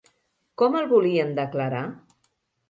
Com 0.61 0.77
el 0.79 0.87
volien 0.93 1.35
declarar? 1.41 1.83